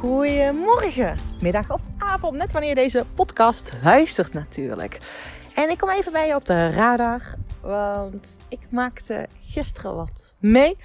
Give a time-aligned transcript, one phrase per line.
[0.00, 4.98] Goedemorgen, middag of avond, net wanneer deze podcast luistert natuurlijk.
[5.54, 10.76] En ik kom even bij je op de radar, want ik maakte gisteren wat mee.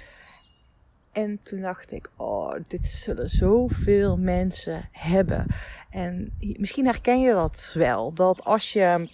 [1.12, 5.46] En toen dacht ik, oh, dit zullen zoveel mensen hebben.
[5.90, 9.08] En misschien herken je dat wel, dat als je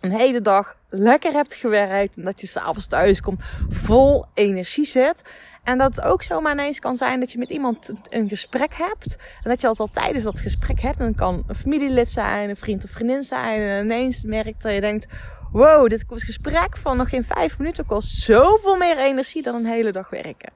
[0.00, 5.22] een hele dag lekker hebt gewerkt en dat je s'avonds thuis komt vol energie zit
[5.62, 9.16] en dat het ook zomaar ineens kan zijn dat je met iemand een gesprek hebt.
[9.42, 10.98] En dat je altijd al tijdens dat gesprek hebt.
[10.98, 13.60] En dan kan een familielid zijn, een vriend of vriendin zijn.
[13.60, 15.06] En ineens merkt dat je denkt,
[15.52, 19.92] wow, dit gesprek van nog geen vijf minuten kost zoveel meer energie dan een hele
[19.92, 20.52] dag werken.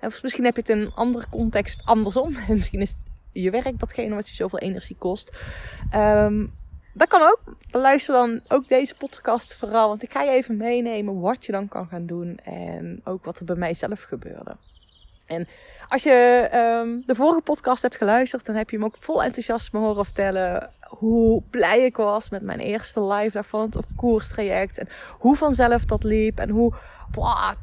[0.00, 2.36] Of misschien heb je het in een andere context andersom.
[2.48, 2.94] En misschien is
[3.32, 5.36] je werk datgene wat je zoveel energie kost.
[5.94, 6.52] Um,
[6.94, 7.40] dat kan ook.
[7.70, 9.88] Luister dan ook deze podcast vooral.
[9.88, 12.38] Want ik ga je even meenemen wat je dan kan gaan doen.
[12.44, 14.56] En ook wat er bij mij zelf gebeurde.
[15.26, 15.48] En
[15.88, 16.48] als je
[16.82, 20.70] um, de vorige podcast hebt geluisterd, dan heb je hem ook vol enthousiasme horen vertellen
[20.80, 24.78] hoe blij ik was met mijn eerste live dag van het op koerstraject.
[24.78, 24.88] En
[25.18, 26.38] hoe vanzelf dat liep.
[26.38, 26.74] En hoe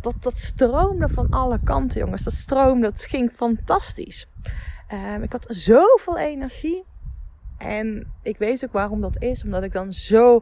[0.02, 2.24] dat, dat stroomde van alle kanten, jongens.
[2.24, 4.28] Dat stroomde, dat ging fantastisch.
[5.16, 6.84] Um, ik had zoveel energie.
[7.62, 9.44] En ik weet ook waarom dat is.
[9.44, 10.36] Omdat ik dan zo.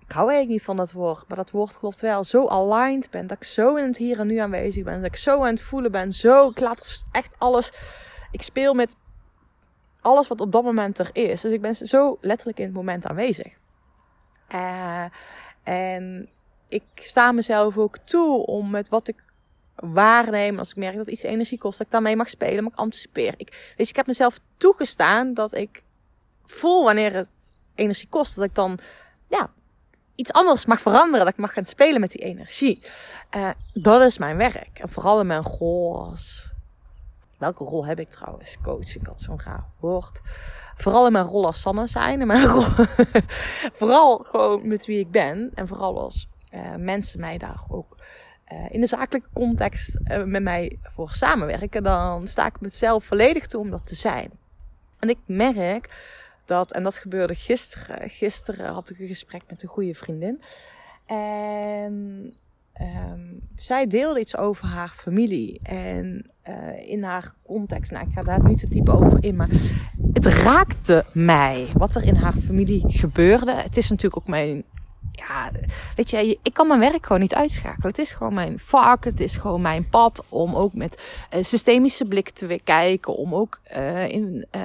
[0.00, 1.24] Ik hou eigenlijk niet van dat woord.
[1.28, 2.24] Maar dat woord klopt wel.
[2.24, 3.26] Zo aligned ben.
[3.26, 4.96] Dat ik zo in het hier en nu aanwezig ben.
[4.96, 6.12] Dat ik zo aan het voelen ben.
[6.12, 6.48] Zo.
[6.48, 7.72] Ik laat echt alles.
[8.30, 8.96] Ik speel met
[10.00, 11.40] alles wat op dat moment er is.
[11.40, 13.52] Dus ik ben zo letterlijk in het moment aanwezig.
[14.54, 15.04] Uh,
[15.62, 16.28] en
[16.68, 19.24] ik sta mezelf ook toe om met wat ik
[19.74, 20.58] waarneem.
[20.58, 23.34] Als ik merk dat iets energie kost, dat ik daarmee mag spelen, mag anticiperen.
[23.36, 25.84] Ik, dus ik heb mezelf toegestaan dat ik
[26.46, 27.28] voel wanneer het
[27.74, 28.78] energie kost, dat ik dan
[29.28, 29.50] ja,
[30.14, 31.18] iets anders mag veranderen.
[31.24, 32.82] Dat ik mag gaan spelen met die energie.
[33.36, 34.78] Uh, dat is mijn werk.
[34.78, 36.54] En vooral in mijn rol als.
[37.38, 38.56] Welke rol heb ik trouwens?
[38.62, 40.20] Coach, ik had zo'n graag woord.
[40.76, 42.20] Vooral in mijn rol als Sanne zijn.
[42.20, 42.64] En mijn rol.
[43.72, 45.50] vooral gewoon met wie ik ben.
[45.54, 47.96] En vooral als uh, mensen mij daar ook
[48.52, 51.82] uh, in de zakelijke context met mij voor samenwerken.
[51.82, 54.30] Dan sta ik mezelf volledig toe om dat te zijn.
[54.98, 55.88] En ik merk
[56.46, 58.08] dat, en dat gebeurde gisteren.
[58.08, 60.42] Gisteren had ik een gesprek met een goede vriendin.
[61.06, 62.34] En
[62.80, 65.60] um, zij deelde iets over haar familie.
[65.62, 69.50] En uh, in haar context, nou ik ga daar niet te diep over in, maar
[70.12, 73.52] het raakte mij wat er in haar familie gebeurde.
[73.52, 74.64] Het is natuurlijk ook mijn
[75.12, 75.50] ja,
[75.96, 77.88] weet je, ik kan mijn werk gewoon niet uitschakelen.
[77.88, 82.04] Het is gewoon mijn vak, het is gewoon mijn pad om ook met uh, systemische
[82.04, 84.62] blik te kijken, om ook uh, in uh,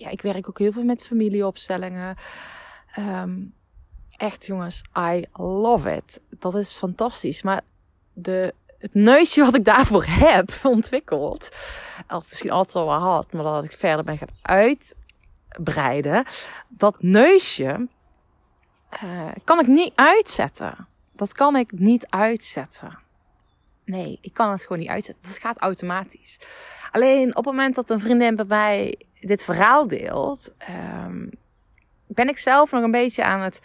[0.00, 2.16] ja, ik werk ook heel veel met familieopstellingen.
[2.98, 3.54] Um,
[4.16, 6.20] echt jongens, I love it.
[6.28, 7.42] Dat is fantastisch.
[7.42, 7.60] Maar
[8.12, 11.48] de, het neusje wat ik daarvoor heb ontwikkeld,
[12.08, 16.24] of misschien altijd al wel had, maar dat ik verder ben gaan uitbreiden,
[16.72, 17.88] dat neusje
[19.04, 20.88] uh, kan ik niet uitzetten.
[21.12, 22.96] Dat kan ik niet uitzetten.
[23.84, 25.24] Nee, ik kan het gewoon niet uitzetten.
[25.28, 26.38] Dat gaat automatisch.
[26.90, 30.54] Alleen op het moment dat een vriendin bij mij dit verhaal deelt,
[31.04, 31.30] um,
[32.06, 33.60] ben ik zelf nog een beetje aan het,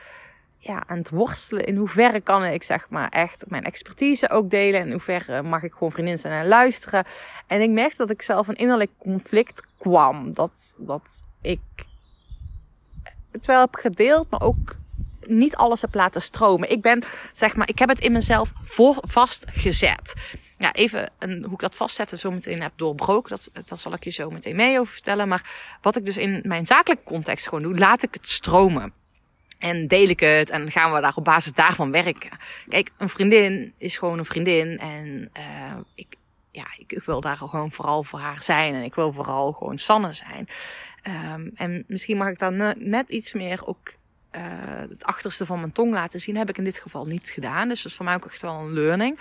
[0.57, 1.65] ja, aan het worstelen.
[1.65, 4.79] In hoeverre kan ik zeg maar echt mijn expertise ook delen.
[4.79, 7.05] En in hoeverre mag ik gewoon vriendin zijn en luisteren.
[7.47, 10.33] En ik merk dat ik zelf een innerlijk conflict kwam.
[10.33, 11.59] Dat, dat ik
[13.31, 14.75] het wel heb gedeeld, maar ook
[15.27, 16.71] niet alles heb laten stromen.
[16.71, 20.13] Ik ben, zeg maar, ik heb het in mezelf voor vastgezet
[20.57, 23.29] ja, even een, hoe ik dat vastzetten zo meteen heb doorbroken.
[23.29, 25.27] Dat, dat zal ik je zo meteen mee over vertellen.
[25.27, 28.93] Maar wat ik dus in mijn zakelijke context gewoon doe, laat ik het stromen.
[29.57, 32.29] En deel ik het en gaan we daar op basis daarvan werken.
[32.69, 34.79] Kijk, een vriendin is gewoon een vriendin.
[34.79, 36.15] En uh, ik,
[36.51, 38.73] ja, ik, wil daar gewoon vooral voor haar zijn.
[38.73, 40.47] En ik wil vooral gewoon Sanne zijn.
[41.33, 43.93] Um, en misschien mag ik dan net iets meer ook
[44.31, 44.41] uh,
[44.89, 46.37] het achterste van mijn tong laten zien.
[46.37, 47.67] Heb ik in dit geval niet gedaan.
[47.67, 49.19] Dus dat is voor mij ook echt wel een learning.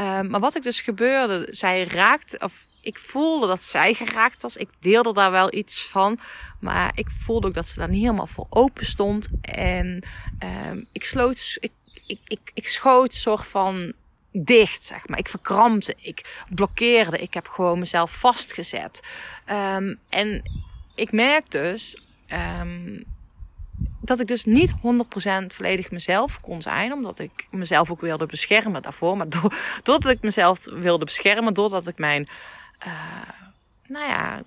[0.00, 4.56] Um, maar wat ik dus gebeurde, zij raakte, of ik voelde dat zij geraakt was.
[4.56, 6.20] Ik deelde daar wel iets van.
[6.60, 9.28] Maar ik voelde ook dat ze daar niet helemaal voor open stond.
[9.40, 10.02] En
[10.68, 11.72] um, ik sloot, ik,
[12.06, 13.92] ik, ik, ik schoot soort van
[14.32, 15.18] dicht, zeg maar.
[15.18, 19.02] Ik verkrampte, ik blokkeerde, ik heb gewoon mezelf vastgezet.
[19.50, 20.42] Um, en
[20.94, 22.02] ik merk dus
[24.06, 24.76] dat ik dus niet 100%
[25.46, 26.92] volledig mezelf kon zijn.
[26.92, 29.16] Omdat ik mezelf ook wilde beschermen daarvoor.
[29.16, 29.28] Maar
[29.82, 32.26] doordat ik mezelf wilde beschermen, doordat ik mijn,
[32.86, 32.92] uh,
[33.86, 34.42] nou ja,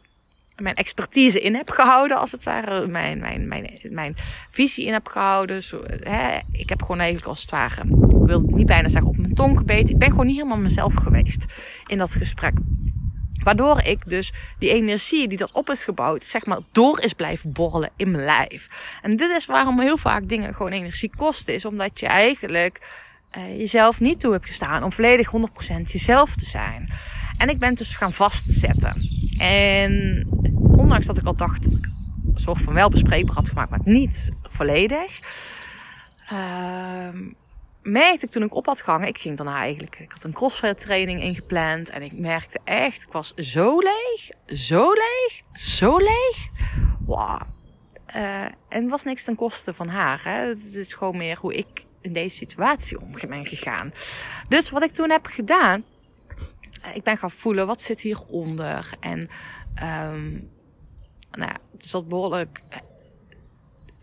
[0.56, 2.88] mijn expertise in heb gehouden, als het ware.
[2.88, 4.16] Mijn, mijn, mijn, mijn
[4.50, 5.62] visie in heb gehouden.
[6.00, 9.34] Hè, ik heb gewoon eigenlijk als het ware, ik wil niet bijna zeggen op mijn
[9.34, 9.90] tong gebeten.
[9.90, 11.46] Ik ben gewoon niet helemaal mezelf geweest
[11.88, 12.54] in dat gesprek.
[13.44, 17.52] Waardoor ik dus die energie die dat op is gebouwd, zeg maar, door is blijven
[17.52, 18.68] borrelen in mijn lijf.
[19.02, 21.54] En dit is waarom heel vaak dingen gewoon energie kosten.
[21.54, 22.80] Is omdat je eigenlijk
[23.38, 26.90] uh, jezelf niet toe hebt gestaan om volledig 100% jezelf te zijn.
[27.38, 28.94] En ik ben dus gaan vastzetten.
[29.38, 30.28] En
[30.78, 31.88] ondanks dat ik al dacht dat ik
[32.34, 35.20] het soort van wel bespreekbaar had gemaakt, maar niet volledig.
[36.34, 37.08] Uh,
[37.82, 40.80] merkte ik toen ik op had gehangen, ik ging daarna eigenlijk, ik had een crossfit
[40.80, 46.50] training ingepland en ik merkte echt, ik was zo leeg, zo leeg, zo leeg.
[47.06, 47.42] Wow.
[48.16, 50.24] Uh, en het was niks ten koste van haar.
[50.24, 50.48] Hè.
[50.48, 53.94] Het is gewoon meer hoe ik in deze situatie om ben gegaan.
[54.48, 55.84] Dus wat ik toen heb gedaan,
[56.82, 58.90] eh, ik ben gaan voelen wat zit hieronder.
[59.00, 59.20] En
[59.84, 60.50] um,
[61.32, 62.62] nou ja, het zat behoorlijk,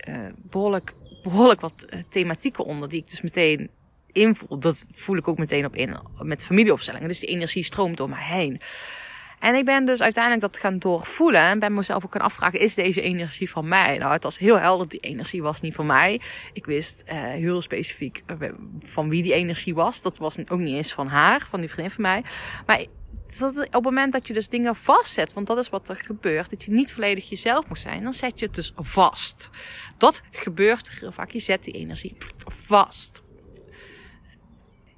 [0.08, 0.94] uh, behoorlijk,
[1.30, 3.70] behoorlijk wat thematieken onder die ik dus meteen
[4.12, 4.58] invoel.
[4.58, 7.08] Dat voel ik ook meteen op in met familieopstellingen.
[7.08, 8.60] Dus die energie stroomt door me heen.
[9.38, 12.74] En ik ben dus uiteindelijk dat gaan doorvoelen en ben mezelf ook gaan afvragen, is
[12.74, 13.98] deze energie van mij?
[13.98, 16.20] Nou, het was heel helder, die energie was niet van mij.
[16.52, 18.48] Ik wist uh, heel specifiek uh,
[18.82, 20.02] van wie die energie was.
[20.02, 22.22] Dat was ook niet eens van haar, van die vriendin van mij.
[22.66, 22.84] Maar
[23.40, 26.64] op het moment dat je dus dingen vastzet, want dat is wat er gebeurt, dat
[26.64, 29.50] je niet volledig jezelf moet zijn, dan zet je het dus vast.
[29.98, 32.16] Dat gebeurt heel vaak, je zet die energie
[32.46, 33.24] vast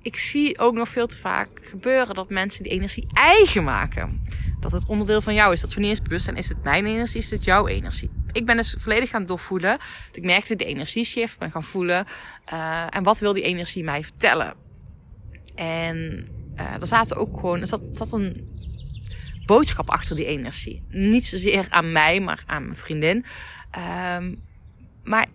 [0.03, 4.21] ik zie ook nog veel te vaak gebeuren dat mensen die energie eigen maken.
[4.61, 5.61] Dat het onderdeel van jou is.
[5.61, 8.11] Dat ze niet eens bewust zijn, is het mijn energie, is het jouw energie.
[8.33, 9.79] Ik ben dus volledig gaan doorvoelen.
[10.13, 12.07] Ik merkte de energieshift, ben gaan voelen.
[12.53, 14.55] Uh, en wat wil die energie mij vertellen?
[15.55, 16.29] En
[16.61, 18.57] uh, er zaten ook gewoon, er zat, een
[19.47, 20.85] boodschap achter die energie.
[20.89, 23.25] Niet zozeer aan mij, maar aan mijn vriendin.
[24.17, 24.39] Um,
[25.05, 25.27] maar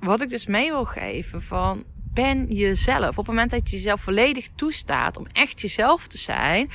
[0.00, 1.84] wat ik dus mee wil geven van
[2.14, 3.08] ben jezelf.
[3.08, 6.70] Op het moment dat je jezelf volledig toestaat om echt jezelf te zijn,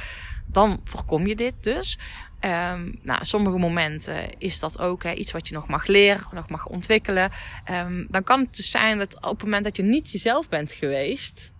[0.46, 2.00] dan voorkom je dit dus.
[2.42, 6.68] Um, nou, sommige momenten is dat ook iets wat je nog mag leren, nog mag
[6.68, 7.31] ontwikkelen.
[7.72, 10.72] Um, dan kan het dus zijn dat op het moment dat je niet jezelf bent
[10.72, 11.54] geweest.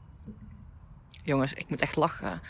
[1.26, 2.42] Jongens, ik moet echt lachen.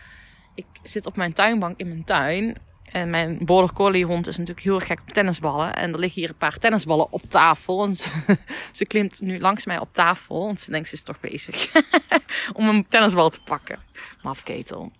[0.56, 2.57] Ik zit op mijn tuinbank in mijn tuin.
[2.92, 5.75] En mijn border collie hond is natuurlijk heel erg gek op tennisballen.
[5.75, 7.83] En er liggen hier een paar tennisballen op tafel.
[7.83, 8.10] En ze,
[8.72, 10.45] ze klimt nu langs mij op tafel.
[10.45, 11.72] Want ze denkt, ze is toch bezig
[12.54, 13.80] om een tennisbal te pakken.
[14.22, 14.92] Mafketel.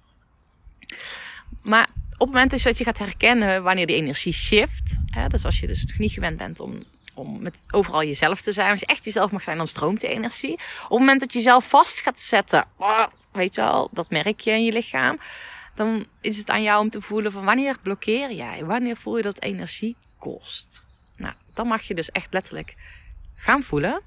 [1.62, 4.98] Maar op het moment dat je gaat herkennen wanneer die energie shift.
[5.06, 6.84] Hè, dus als je dus niet gewend bent om,
[7.16, 8.72] om met overal jezelf te zijn.
[8.72, 10.54] Als je echt jezelf mag zijn, dan stroomt die energie.
[10.54, 12.66] Op het moment dat je jezelf vast gaat zetten.
[12.78, 15.20] Oh, weet je wel, dat merk je in je lichaam
[15.76, 18.66] dan is het aan jou om te voelen van wanneer blokkeer jij?
[18.66, 20.84] Wanneer voel je dat energie kost?
[21.18, 22.76] Nou, dan mag je dus echt letterlijk
[23.36, 24.02] gaan voelen.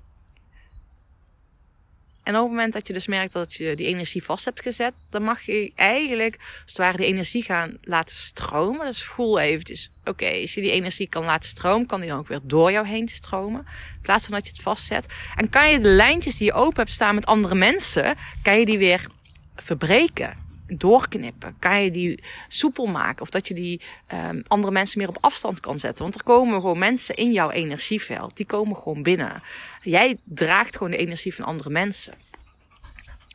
[2.29, 4.93] En op het moment dat je dus merkt dat je die energie vast hebt gezet,
[5.11, 8.87] dan mag je eigenlijk, als het ware, die energie gaan laten stromen.
[8.87, 12.29] Dus voel eventjes, oké, als je die energie kan laten stromen, kan die dan ook
[12.29, 13.61] weer door jou heen stromen.
[13.95, 15.07] In plaats van dat je het vastzet.
[15.37, 18.67] En kan je de lijntjes die je open hebt staan met andere mensen, kan je
[18.67, 19.07] die weer
[19.55, 21.57] verbreken doorknippen?
[21.59, 23.23] Kan je die soepel maken?
[23.23, 23.81] Of dat je die
[24.13, 26.03] um, andere mensen meer op afstand kan zetten?
[26.03, 28.37] Want er komen gewoon mensen in jouw energieveld.
[28.37, 29.43] Die komen gewoon binnen.
[29.83, 32.15] Jij draagt gewoon de energie van andere mensen.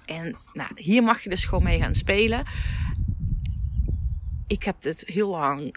[0.05, 2.45] En nou, hier mag je dus gewoon mee gaan spelen.
[4.47, 5.75] Ik heb dit heel lang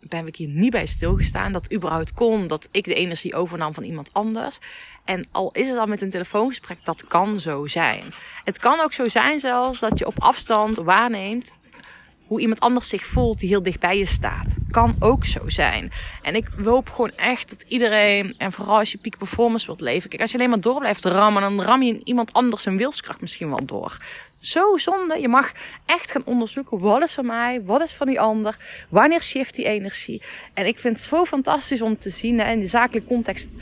[0.00, 1.52] ben ik hier niet bij stilgestaan.
[1.52, 4.58] Dat überhaupt kon, dat ik de energie overnam van iemand anders.
[5.04, 8.12] En al is het dan met een telefoongesprek, dat kan zo zijn.
[8.44, 11.54] Het kan ook zo zijn zelfs dat je op afstand waarneemt
[12.28, 14.56] hoe iemand anders zich voelt die heel dicht bij je staat.
[14.70, 15.92] Kan ook zo zijn.
[16.22, 20.08] En ik hoop gewoon echt dat iedereen, en vooral als je peak performance wilt leven,
[20.08, 23.20] kijk, als je alleen maar door blijft rammen, dan ram je iemand anders zijn wilskracht
[23.20, 23.98] misschien wel door.
[24.48, 25.20] Zo zonde.
[25.20, 25.52] Je mag
[25.86, 26.78] echt gaan onderzoeken.
[26.78, 27.62] Wat is van mij?
[27.64, 28.56] Wat is van die ander?
[28.88, 30.22] Wanneer shift die energie?
[30.54, 32.40] En ik vind het zo fantastisch om te zien.
[32.40, 33.54] In de zakelijke context.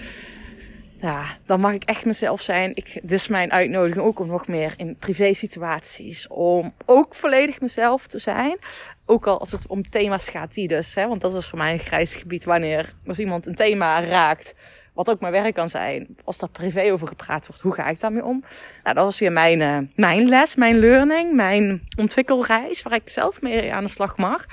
[1.00, 2.70] Ja, dan mag ik echt mezelf zijn.
[2.74, 6.28] Ik, dit is mijn uitnodiging ook om nog meer in privé situaties.
[6.28, 8.58] Om ook volledig mezelf te zijn.
[9.06, 10.94] Ook al als het om thema's gaat die dus.
[10.94, 12.44] Hè, want dat is voor mij een grijs gebied.
[12.44, 14.54] Wanneer als iemand een thema raakt
[14.96, 18.00] wat ook mijn werk kan zijn, als daar privé over gepraat wordt, hoe ga ik
[18.00, 18.44] daarmee om?
[18.82, 23.42] Nou, dat was weer mijn, uh, mijn les, mijn learning, mijn ontwikkelreis, waar ik zelf
[23.42, 24.46] mee aan de slag mag.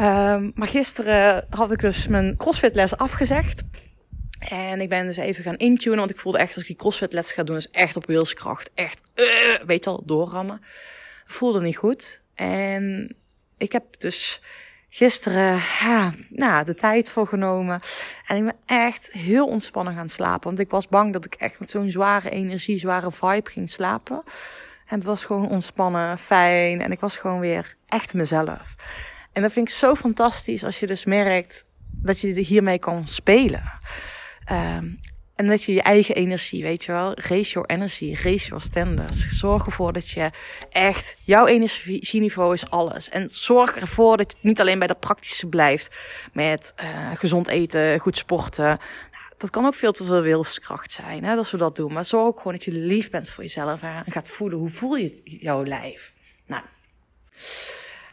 [0.00, 3.62] Um, maar gisteren had ik dus mijn crossfit les afgezegd.
[4.38, 7.12] En ik ben dus even gaan intunen, want ik voelde echt als ik die crossfit
[7.12, 8.70] les ga doen, is echt op wilskracht.
[8.74, 10.60] Echt, uh, weet je al, doorrammen.
[11.26, 12.20] Voelde niet goed.
[12.34, 13.16] En
[13.58, 14.42] ik heb dus
[14.90, 17.80] gisteren ja, nou, de tijd voor genomen.
[18.26, 20.48] En ik ben echt heel ontspannen gaan slapen.
[20.48, 24.22] Want ik was bang dat ik echt met zo'n zware energie, zware vibe ging slapen.
[24.86, 26.80] En het was gewoon ontspannen, fijn.
[26.80, 28.74] En ik was gewoon weer echt mezelf.
[29.32, 31.64] En dat vind ik zo fantastisch als je dus merkt
[32.02, 33.72] dat je hiermee kan spelen.
[34.44, 34.86] Ehm,
[35.40, 39.28] en dat je je eigen energie, weet je wel, raise your energy, raise your standards.
[39.28, 40.30] Zorg ervoor dat je
[40.70, 43.08] echt, jouw energieniveau is alles.
[43.08, 45.98] En zorg ervoor dat het niet alleen bij dat praktische blijft
[46.32, 48.64] met uh, gezond eten, goed sporten.
[48.64, 48.78] Nou,
[49.36, 51.92] dat kan ook veel te veel wilskracht zijn, hè, dat we dat doen.
[51.92, 54.96] Maar zorg ook gewoon dat je lief bent voor jezelf en gaat voelen hoe voel
[54.96, 56.12] je jouw lijf.
[56.46, 56.62] Nou,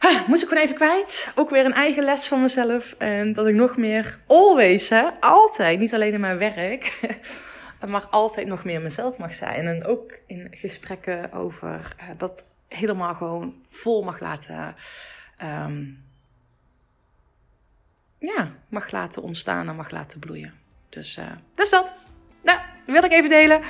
[0.00, 1.32] Huh, moest ik gewoon even kwijt.
[1.34, 2.94] Ook weer een eigen les van mezelf.
[2.98, 7.00] En dat ik nog meer, always, hè, altijd, niet alleen in mijn werk,
[7.86, 9.66] maar altijd nog meer mezelf mag zijn.
[9.66, 14.74] En ook in gesprekken over uh, dat helemaal gewoon vol mag laten,
[15.42, 16.04] um,
[18.18, 20.54] ja, mag laten ontstaan en mag laten bloeien.
[20.88, 21.24] Dus, uh,
[21.54, 21.92] dus dat.
[22.42, 23.60] Nou, wil ik even delen.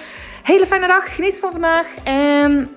[0.43, 1.15] Hele fijne dag.
[1.15, 1.87] Geniet van vandaag.
[2.05, 2.77] En